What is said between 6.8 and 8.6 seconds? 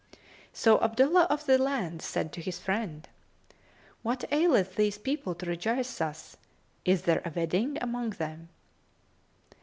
Is there a wedding among them?"